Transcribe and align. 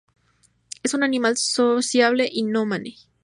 Es 0.81 0.95
un 0.95 1.03
animal 1.03 1.37
sociable 1.37 2.27
y 2.31 2.41
nómade. 2.41 2.95